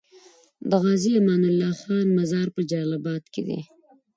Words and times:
د 0.69 0.71
غازي 0.83 1.11
امان 1.19 1.41
الله 1.49 1.71
خان 1.81 2.07
مزار 2.17 2.47
په 2.55 2.61
جلال 2.69 2.91
اباد 2.99 3.23
کی 3.33 3.41
دی 3.47 3.59